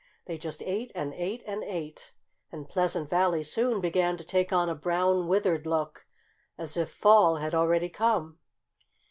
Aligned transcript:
They 0.25 0.39
just 0.39 0.63
ate 0.63 0.91
and 0.95 1.13
ate 1.13 1.43
and 1.45 1.63
ate. 1.63 2.11
And 2.51 2.67
Pleasant 2.67 3.07
Valley 3.07 3.43
soon 3.43 3.79
began 3.79 4.17
to 4.17 4.23
take 4.23 4.51
on 4.51 4.67
a 4.67 4.73
brown, 4.73 5.27
withered 5.27 5.67
look, 5.67 6.07
as 6.57 6.75
if 6.75 6.89
fall 6.89 7.35
had 7.35 7.53
already 7.53 7.87
come. 7.87 8.39